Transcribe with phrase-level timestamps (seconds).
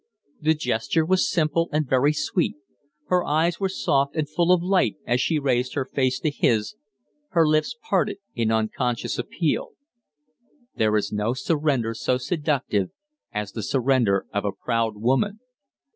[0.41, 2.55] The gesture was simple and very sweet;
[3.09, 6.73] her eyes were soft and full of light as she raised her face to his,
[7.33, 9.73] her lips parted in unconscious appeal.
[10.75, 12.89] There is no surrender so seductive
[13.31, 15.39] as the surrender of a proud woman.